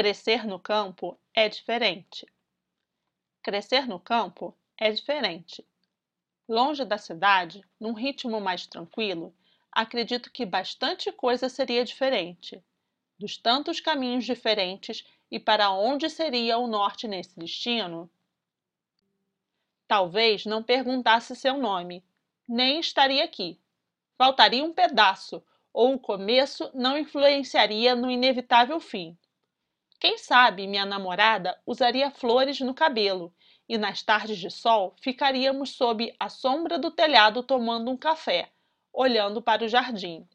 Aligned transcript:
Crescer 0.00 0.46
no 0.46 0.60
campo 0.60 1.18
é 1.34 1.48
diferente. 1.48 2.24
Crescer 3.42 3.88
no 3.88 3.98
campo 3.98 4.56
é 4.78 4.92
diferente. 4.92 5.66
Longe 6.48 6.84
da 6.84 6.96
cidade, 6.96 7.64
num 7.80 7.94
ritmo 7.94 8.40
mais 8.40 8.64
tranquilo, 8.64 9.34
acredito 9.72 10.30
que 10.30 10.46
bastante 10.46 11.10
coisa 11.10 11.48
seria 11.48 11.84
diferente. 11.84 12.64
Dos 13.18 13.36
tantos 13.36 13.80
caminhos 13.80 14.24
diferentes 14.24 15.04
e 15.28 15.40
para 15.40 15.72
onde 15.72 16.08
seria 16.08 16.58
o 16.58 16.68
norte 16.68 17.08
nesse 17.08 17.36
destino? 17.36 18.08
Talvez 19.88 20.46
não 20.46 20.62
perguntasse 20.62 21.34
seu 21.34 21.58
nome, 21.58 22.04
nem 22.48 22.78
estaria 22.78 23.24
aqui. 23.24 23.60
Faltaria 24.16 24.62
um 24.62 24.72
pedaço, 24.72 25.42
ou 25.72 25.94
o 25.94 25.98
começo 25.98 26.70
não 26.72 26.96
influenciaria 26.96 27.96
no 27.96 28.08
inevitável 28.08 28.78
fim. 28.78 29.18
Quem 30.00 30.16
sabe 30.16 30.66
minha 30.66 30.86
namorada 30.86 31.60
usaria 31.66 32.10
flores 32.10 32.60
no 32.60 32.72
cabelo 32.72 33.34
e 33.68 33.76
nas 33.76 34.02
tardes 34.02 34.38
de 34.38 34.48
sol 34.48 34.94
ficaríamos 35.00 35.70
sob 35.70 36.14
a 36.20 36.28
sombra 36.28 36.78
do 36.78 36.90
telhado 36.90 37.42
tomando 37.42 37.90
um 37.90 37.96
café, 37.96 38.52
olhando 38.92 39.42
para 39.42 39.64
o 39.64 39.68
jardim. 39.68 40.28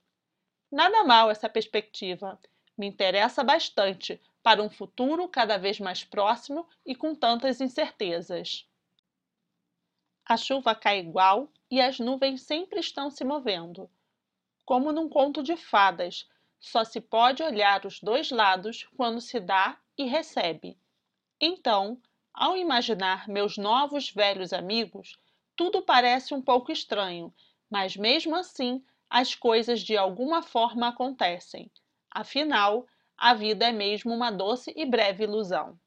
Nada 0.69 1.03
mal 1.05 1.31
essa 1.31 1.47
perspectiva. 1.47 2.37
Me 2.77 2.87
interessa 2.87 3.43
bastante 3.43 4.19
para 4.41 4.61
um 4.61 4.69
futuro 4.69 5.29
cada 5.29 5.57
vez 5.57 5.79
mais 5.79 6.03
próximo 6.03 6.67
e 6.85 6.93
com 6.93 7.15
tantas 7.15 7.61
incertezas. 7.61 8.67
A 10.25 10.35
chuva 10.35 10.75
cai 10.75 10.99
igual 10.99 11.49
e 11.71 11.79
as 11.79 11.99
nuvens 11.99 12.41
sempre 12.41 12.79
estão 12.79 13.09
se 13.09 13.23
movendo. 13.23 13.89
Como 14.65 14.91
num 14.91 15.07
conto 15.07 15.41
de 15.41 15.55
fadas, 15.55 16.27
só 16.63 16.85
se 16.85 17.01
pode 17.01 17.43
olhar 17.43 17.85
os 17.85 17.99
dois 17.99 18.31
lados 18.31 18.87
quando 18.95 19.19
se 19.19 19.37
dá 19.37 19.77
e 19.97 20.05
recebe. 20.05 20.79
Então, 21.39 22.01
ao 22.33 22.55
imaginar 22.55 23.27
meus 23.27 23.57
novos 23.57 24.09
velhos 24.09 24.53
amigos, 24.53 25.19
tudo 25.57 25.81
parece 25.81 26.33
um 26.33 26.41
pouco 26.41 26.71
estranho, 26.71 27.33
mas 27.69 27.97
mesmo 27.97 28.33
assim 28.33 28.81
as 29.09 29.35
coisas 29.35 29.81
de 29.81 29.97
alguma 29.97 30.41
forma 30.41 30.87
acontecem. 30.87 31.69
Afinal, 32.09 32.87
a 33.17 33.33
vida 33.33 33.67
é 33.67 33.71
mesmo 33.73 34.13
uma 34.13 34.31
doce 34.31 34.73
e 34.73 34.85
breve 34.85 35.25
ilusão. 35.25 35.77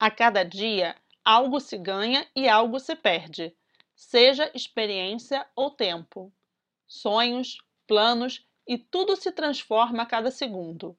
A 0.00 0.10
cada 0.10 0.42
dia 0.42 0.96
algo 1.24 1.60
se 1.60 1.78
ganha 1.78 2.26
e 2.34 2.48
algo 2.48 2.80
se 2.80 2.96
perde, 2.96 3.56
seja 3.94 4.50
experiência 4.52 5.46
ou 5.54 5.70
tempo. 5.70 6.32
Sonhos, 6.88 7.58
planos 7.86 8.44
e 8.66 8.78
tudo 8.78 9.16
se 9.16 9.30
transforma 9.30 10.02
a 10.02 10.06
cada 10.06 10.30
segundo. 10.30 10.96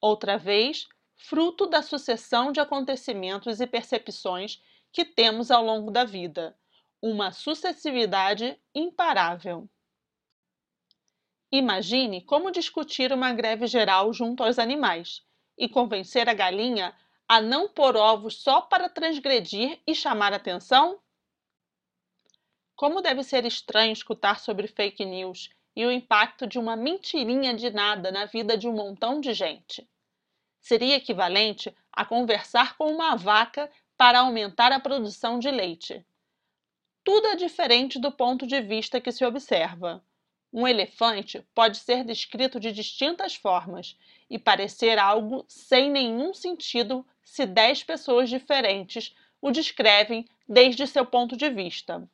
Outra 0.00 0.36
vez, 0.36 0.88
fruto 1.16 1.66
da 1.66 1.82
sucessão 1.82 2.52
de 2.52 2.60
acontecimentos 2.60 3.60
e 3.60 3.66
percepções 3.66 4.62
que 4.92 5.04
temos 5.04 5.50
ao 5.50 5.64
longo 5.64 5.90
da 5.90 6.04
vida, 6.04 6.56
uma 7.00 7.32
sucessividade 7.32 8.60
imparável. 8.74 9.68
Imagine 11.50 12.20
como 12.22 12.50
discutir 12.50 13.12
uma 13.12 13.32
greve 13.32 13.66
geral 13.66 14.12
junto 14.12 14.42
aos 14.42 14.58
animais 14.58 15.22
e 15.56 15.68
convencer 15.68 16.28
a 16.28 16.34
galinha 16.34 16.94
a 17.28 17.40
não 17.40 17.68
pôr 17.68 17.96
ovos 17.96 18.42
só 18.42 18.60
para 18.60 18.88
transgredir 18.88 19.80
e 19.86 19.94
chamar 19.94 20.32
atenção? 20.32 21.00
Como 22.74 23.00
deve 23.00 23.22
ser 23.22 23.44
estranho 23.44 23.92
escutar 23.92 24.38
sobre 24.38 24.68
fake 24.68 25.04
news 25.04 25.48
e 25.76 25.84
o 25.84 25.92
impacto 25.92 26.46
de 26.46 26.58
uma 26.58 26.74
mentirinha 26.74 27.52
de 27.52 27.70
nada 27.70 28.10
na 28.10 28.24
vida 28.24 28.56
de 28.56 28.66
um 28.66 28.72
montão 28.72 29.20
de 29.20 29.34
gente. 29.34 29.86
Seria 30.58 30.96
equivalente 30.96 31.72
a 31.92 32.04
conversar 32.04 32.76
com 32.78 32.90
uma 32.90 33.14
vaca 33.14 33.70
para 33.96 34.20
aumentar 34.20 34.72
a 34.72 34.80
produção 34.80 35.38
de 35.38 35.50
leite. 35.50 36.04
Tudo 37.04 37.28
é 37.28 37.36
diferente 37.36 38.00
do 38.00 38.10
ponto 38.10 38.46
de 38.46 38.60
vista 38.60 39.00
que 39.00 39.12
se 39.12 39.24
observa. 39.24 40.02
Um 40.52 40.66
elefante 40.66 41.46
pode 41.54 41.76
ser 41.76 42.02
descrito 42.02 42.58
de 42.58 42.72
distintas 42.72 43.34
formas 43.34 43.96
e 44.30 44.38
parecer 44.38 44.98
algo 44.98 45.44
sem 45.46 45.90
nenhum 45.90 46.32
sentido 46.32 47.06
se 47.22 47.44
dez 47.44 47.84
pessoas 47.84 48.30
diferentes 48.30 49.14
o 49.40 49.50
descrevem 49.50 50.26
desde 50.48 50.86
seu 50.86 51.04
ponto 51.04 51.36
de 51.36 51.50
vista. 51.50 52.08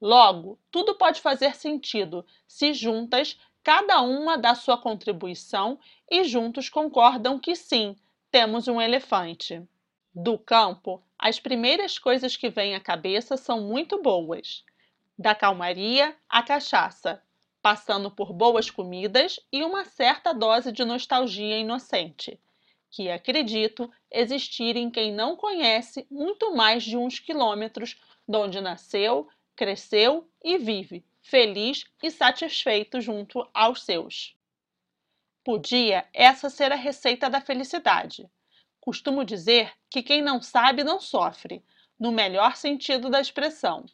Logo, 0.00 0.58
tudo 0.70 0.94
pode 0.94 1.20
fazer 1.20 1.54
sentido 1.54 2.24
se 2.46 2.72
juntas 2.72 3.38
cada 3.62 4.00
uma 4.00 4.38
dá 4.38 4.54
sua 4.54 4.78
contribuição 4.78 5.78
e 6.10 6.24
juntos 6.24 6.70
concordam 6.70 7.38
que 7.38 7.54
sim, 7.54 7.94
temos 8.30 8.66
um 8.66 8.80
elefante. 8.80 9.62
Do 10.14 10.38
campo, 10.38 11.02
as 11.18 11.38
primeiras 11.38 11.98
coisas 11.98 12.36
que 12.36 12.48
vêm 12.48 12.74
à 12.74 12.80
cabeça 12.80 13.36
são 13.36 13.60
muito 13.60 14.00
boas. 14.00 14.64
Da 15.18 15.34
calmaria 15.34 16.16
à 16.28 16.42
cachaça, 16.42 17.22
passando 17.60 18.10
por 18.10 18.32
boas 18.32 18.70
comidas 18.70 19.38
e 19.52 19.62
uma 19.62 19.84
certa 19.84 20.32
dose 20.32 20.72
de 20.72 20.84
nostalgia 20.84 21.58
inocente, 21.58 22.40
que 22.90 23.10
acredito 23.10 23.90
existir 24.10 24.76
em 24.76 24.90
quem 24.90 25.12
não 25.12 25.36
conhece 25.36 26.06
muito 26.10 26.54
mais 26.56 26.82
de 26.82 26.96
uns 26.96 27.18
quilômetros 27.18 28.00
de 28.26 28.36
onde 28.36 28.60
nasceu, 28.60 29.28
cresceu 29.60 30.26
e 30.42 30.56
vive, 30.56 31.04
feliz 31.20 31.84
e 32.02 32.10
satisfeito 32.10 32.98
junto 32.98 33.46
aos 33.52 33.82
seus. 33.82 34.34
Podia 35.44 36.08
essa 36.14 36.48
ser 36.48 36.72
a 36.72 36.76
receita 36.76 37.28
da 37.28 37.42
felicidade. 37.42 38.26
Costumo 38.80 39.22
dizer 39.22 39.70
que 39.90 40.02
quem 40.02 40.22
não 40.22 40.40
sabe 40.40 40.82
não 40.82 40.98
sofre, 40.98 41.62
no 41.98 42.10
melhor 42.10 42.56
sentido 42.56 43.10
da 43.10 43.20
expressão 43.20 43.84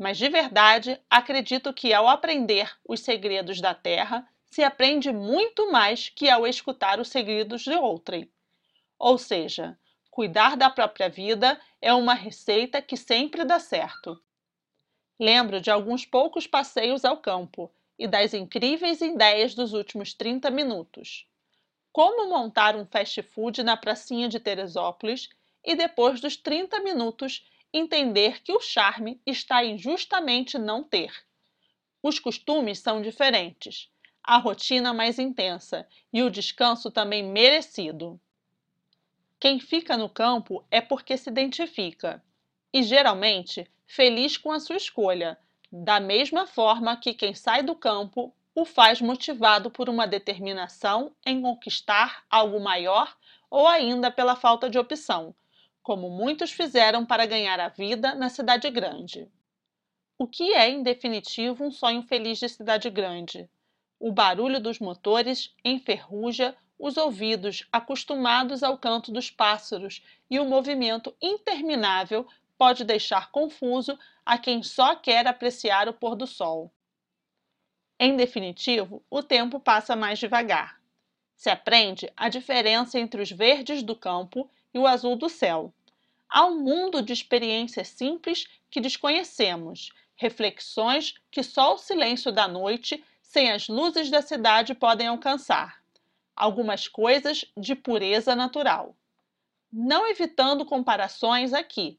mas 0.00 0.16
de 0.16 0.30
verdade 0.30 0.98
acredito 1.10 1.74
que 1.74 1.92
ao 1.92 2.08
aprender 2.08 2.74
os 2.88 3.00
segredos 3.00 3.60
da 3.60 3.74
Terra, 3.74 4.26
se 4.46 4.64
aprende 4.64 5.12
muito 5.12 5.70
mais 5.70 6.08
que 6.08 6.30
ao 6.30 6.46
escutar 6.46 6.98
os 6.98 7.08
segredos 7.08 7.64
de 7.64 7.74
outrem. 7.74 8.32
Ou 8.98 9.18
seja, 9.18 9.78
cuidar 10.10 10.56
da 10.56 10.70
própria 10.70 11.10
vida 11.10 11.60
é 11.82 11.92
uma 11.92 12.14
receita 12.14 12.80
que 12.80 12.96
sempre 12.96 13.44
dá 13.44 13.60
certo. 13.60 14.18
Lembro 15.20 15.60
de 15.60 15.70
alguns 15.70 16.06
poucos 16.06 16.46
passeios 16.46 17.04
ao 17.04 17.18
campo 17.18 17.70
e 17.98 18.06
das 18.06 18.32
incríveis 18.32 19.02
ideias 19.02 19.54
dos 19.54 19.74
últimos 19.74 20.14
30 20.14 20.50
minutos. 20.50 21.28
Como 21.92 22.30
montar 22.30 22.74
um 22.74 22.86
fast 22.86 23.20
food 23.20 23.62
na 23.62 23.76
pracinha 23.76 24.30
de 24.30 24.40
Teresópolis 24.40 25.28
e 25.62 25.74
depois 25.74 26.22
dos 26.22 26.38
30 26.38 26.80
minutos 26.80 27.46
entender 27.70 28.42
que 28.42 28.50
o 28.50 28.60
charme 28.60 29.20
está 29.26 29.62
em 29.62 29.76
justamente 29.76 30.56
não 30.56 30.82
ter. 30.82 31.12
Os 32.02 32.18
costumes 32.18 32.78
são 32.78 33.02
diferentes, 33.02 33.90
a 34.24 34.38
rotina 34.38 34.94
mais 34.94 35.18
intensa 35.18 35.86
e 36.10 36.22
o 36.22 36.30
descanso 36.30 36.90
também 36.90 37.22
merecido. 37.22 38.18
Quem 39.38 39.60
fica 39.60 39.98
no 39.98 40.08
campo 40.08 40.64
é 40.70 40.80
porque 40.80 41.18
se 41.18 41.28
identifica 41.28 42.24
e, 42.72 42.82
geralmente, 42.82 43.70
feliz 43.90 44.36
com 44.36 44.52
a 44.52 44.60
sua 44.60 44.76
escolha, 44.76 45.36
da 45.70 45.98
mesma 45.98 46.46
forma 46.46 46.96
que 46.96 47.12
quem 47.12 47.34
sai 47.34 47.60
do 47.60 47.74
campo 47.74 48.32
o 48.54 48.64
faz 48.64 49.00
motivado 49.00 49.68
por 49.68 49.88
uma 49.88 50.06
determinação 50.06 51.12
em 51.26 51.42
conquistar 51.42 52.24
algo 52.30 52.60
maior 52.60 53.16
ou 53.50 53.66
ainda 53.66 54.08
pela 54.08 54.36
falta 54.36 54.70
de 54.70 54.78
opção, 54.78 55.34
como 55.82 56.08
muitos 56.08 56.52
fizeram 56.52 57.04
para 57.04 57.26
ganhar 57.26 57.58
a 57.58 57.68
vida 57.68 58.14
na 58.14 58.28
cidade 58.28 58.70
grande. 58.70 59.28
O 60.16 60.24
que 60.28 60.52
é, 60.52 60.68
em 60.68 60.84
definitivo, 60.84 61.64
um 61.64 61.72
sonho 61.72 62.02
feliz 62.04 62.38
de 62.38 62.48
cidade 62.48 62.88
grande? 62.90 63.50
O 63.98 64.12
barulho 64.12 64.60
dos 64.60 64.78
motores 64.78 65.52
enferruja 65.64 66.56
os 66.78 66.96
ouvidos 66.96 67.66
acostumados 67.72 68.62
ao 68.62 68.78
canto 68.78 69.10
dos 69.12 69.30
pássaros 69.30 70.02
e 70.30 70.38
o 70.38 70.46
movimento 70.46 71.14
interminável 71.20 72.26
pode 72.60 72.84
deixar 72.84 73.30
confuso 73.30 73.98
a 74.22 74.36
quem 74.36 74.62
só 74.62 74.94
quer 74.94 75.26
apreciar 75.26 75.88
o 75.88 75.94
pôr 75.94 76.14
do 76.14 76.26
sol. 76.26 76.70
Em 77.98 78.14
definitivo, 78.18 79.02
o 79.08 79.22
tempo 79.22 79.58
passa 79.58 79.96
mais 79.96 80.18
devagar. 80.18 80.78
Se 81.34 81.48
aprende 81.48 82.12
a 82.14 82.28
diferença 82.28 83.00
entre 83.00 83.22
os 83.22 83.30
verdes 83.30 83.82
do 83.82 83.96
campo 83.96 84.46
e 84.74 84.78
o 84.78 84.86
azul 84.86 85.16
do 85.16 85.26
céu. 85.26 85.72
Há 86.28 86.44
um 86.44 86.60
mundo 86.60 87.00
de 87.00 87.14
experiências 87.14 87.88
simples 87.88 88.46
que 88.70 88.78
desconhecemos, 88.78 89.90
reflexões 90.14 91.14
que 91.30 91.42
só 91.42 91.72
o 91.72 91.78
silêncio 91.78 92.30
da 92.30 92.46
noite, 92.46 93.02
sem 93.22 93.50
as 93.50 93.68
luzes 93.68 94.10
da 94.10 94.20
cidade, 94.20 94.74
podem 94.74 95.06
alcançar. 95.06 95.82
Algumas 96.36 96.86
coisas 96.86 97.42
de 97.56 97.74
pureza 97.74 98.36
natural. 98.36 98.94
Não 99.72 100.06
evitando 100.06 100.66
comparações 100.66 101.54
aqui, 101.54 101.98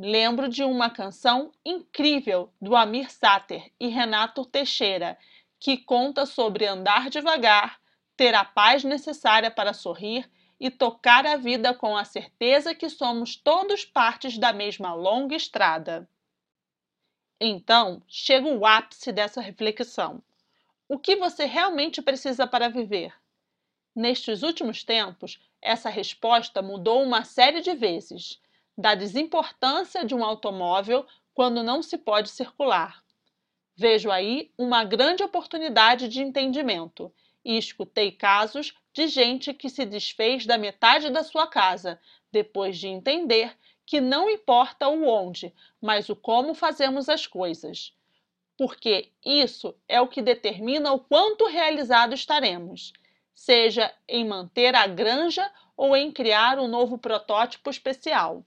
lembro 0.00 0.48
de 0.48 0.62
uma 0.62 0.88
canção 0.88 1.50
incrível 1.64 2.52
do 2.60 2.76
Amir 2.76 3.10
Sater 3.10 3.72
e 3.80 3.88
Renato 3.88 4.44
Teixeira, 4.44 5.18
que 5.58 5.76
conta 5.76 6.24
sobre 6.24 6.66
andar 6.66 7.10
devagar, 7.10 7.80
ter 8.16 8.32
a 8.32 8.44
paz 8.44 8.84
necessária 8.84 9.50
para 9.50 9.72
sorrir 9.72 10.30
e 10.60 10.70
tocar 10.70 11.26
a 11.26 11.36
vida 11.36 11.74
com 11.74 11.96
a 11.96 12.04
certeza 12.04 12.76
que 12.76 12.88
somos 12.88 13.34
todos 13.34 13.84
partes 13.84 14.38
da 14.38 14.52
mesma 14.52 14.94
longa 14.94 15.34
estrada. 15.34 16.08
Então, 17.40 18.00
chega 18.06 18.46
o 18.46 18.64
ápice 18.64 19.10
dessa 19.10 19.40
reflexão. 19.40 20.22
O 20.88 20.96
que 20.96 21.16
você 21.16 21.44
realmente 21.44 22.00
precisa 22.00 22.46
para 22.46 22.68
viver? 22.68 23.12
Nestes 23.96 24.44
últimos 24.44 24.84
tempos, 24.84 25.40
essa 25.60 25.90
resposta 25.90 26.62
mudou 26.62 27.02
uma 27.02 27.24
série 27.24 27.60
de 27.60 27.74
vezes, 27.74 28.40
da 28.78 28.94
desimportância 28.94 30.04
de 30.04 30.14
um 30.14 30.24
automóvel 30.24 31.04
quando 31.34 31.64
não 31.64 31.82
se 31.82 31.98
pode 31.98 32.28
circular. 32.30 33.02
Vejo 33.76 34.08
aí 34.08 34.52
uma 34.56 34.84
grande 34.84 35.24
oportunidade 35.24 36.06
de 36.06 36.22
entendimento 36.22 37.12
e 37.44 37.58
escutei 37.58 38.12
casos 38.12 38.72
de 38.92 39.08
gente 39.08 39.52
que 39.52 39.68
se 39.68 39.84
desfez 39.84 40.46
da 40.46 40.56
metade 40.56 41.10
da 41.10 41.24
sua 41.24 41.48
casa 41.48 42.00
depois 42.30 42.78
de 42.78 42.86
entender 42.86 43.56
que 43.84 44.00
não 44.00 44.30
importa 44.30 44.86
o 44.88 45.08
onde, 45.08 45.52
mas 45.80 46.08
o 46.08 46.14
como 46.14 46.54
fazemos 46.54 47.08
as 47.08 47.26
coisas. 47.26 47.92
Porque 48.56 49.10
isso 49.24 49.74
é 49.88 50.00
o 50.00 50.08
que 50.08 50.22
determina 50.22 50.92
o 50.92 51.00
quanto 51.00 51.46
realizado 51.46 52.14
estaremos, 52.14 52.92
seja 53.34 53.92
em 54.06 54.24
manter 54.24 54.74
a 54.74 54.86
granja 54.86 55.50
ou 55.76 55.96
em 55.96 56.12
criar 56.12 56.58
um 56.58 56.68
novo 56.68 56.98
protótipo 56.98 57.70
especial. 57.70 58.44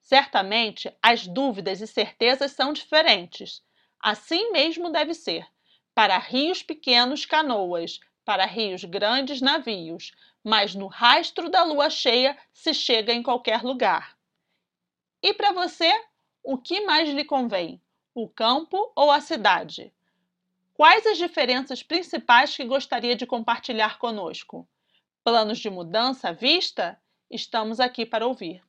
Certamente, 0.00 0.92
as 1.02 1.26
dúvidas 1.26 1.80
e 1.80 1.86
certezas 1.86 2.52
são 2.52 2.72
diferentes. 2.72 3.62
Assim 4.00 4.50
mesmo 4.50 4.90
deve 4.90 5.14
ser. 5.14 5.46
Para 5.94 6.18
rios 6.18 6.62
pequenos, 6.62 7.24
canoas, 7.26 8.00
para 8.24 8.46
rios 8.46 8.84
grandes, 8.84 9.40
navios, 9.40 10.12
mas 10.42 10.74
no 10.74 10.86
rastro 10.86 11.48
da 11.50 11.62
lua 11.64 11.90
cheia 11.90 12.36
se 12.52 12.72
chega 12.72 13.12
em 13.12 13.22
qualquer 13.22 13.62
lugar. 13.62 14.16
E 15.22 15.34
para 15.34 15.52
você, 15.52 15.92
o 16.42 16.56
que 16.56 16.80
mais 16.80 17.08
lhe 17.10 17.24
convém? 17.24 17.80
O 18.14 18.28
campo 18.28 18.90
ou 18.96 19.10
a 19.10 19.20
cidade? 19.20 19.92
Quais 20.72 21.06
as 21.06 21.18
diferenças 21.18 21.82
principais 21.82 22.56
que 22.56 22.64
gostaria 22.64 23.14
de 23.14 23.26
compartilhar 23.26 23.98
conosco? 23.98 24.66
Planos 25.22 25.58
de 25.58 25.68
mudança 25.68 26.30
à 26.30 26.32
vista? 26.32 26.98
Estamos 27.30 27.78
aqui 27.78 28.06
para 28.06 28.26
ouvir. 28.26 28.62